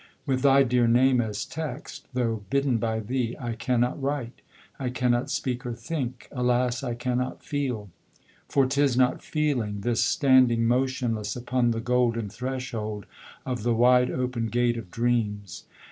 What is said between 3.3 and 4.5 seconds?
I cannot write